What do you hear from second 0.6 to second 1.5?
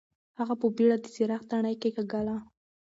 په بېړه د څراغ